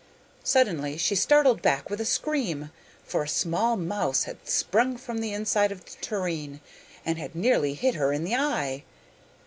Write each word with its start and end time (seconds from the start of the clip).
Suddenly 0.43 0.97
she 0.97 1.13
startled 1.13 1.61
back 1.61 1.87
with 1.91 2.01
a 2.01 2.05
scream, 2.05 2.71
for 3.03 3.21
a 3.21 3.27
small 3.27 3.77
mouse 3.77 4.23
had 4.23 4.47
sprung 4.49 4.97
from 4.97 5.19
the 5.19 5.31
inside 5.31 5.71
of 5.71 5.85
the 5.85 5.95
tureen, 6.01 6.59
and 7.05 7.19
had 7.19 7.35
nearly 7.35 7.75
hit 7.75 7.93
her 7.93 8.11
in 8.11 8.23
the 8.23 8.33
eye. 8.33 8.83